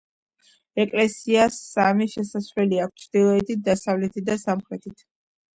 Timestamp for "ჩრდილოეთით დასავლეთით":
3.05-4.29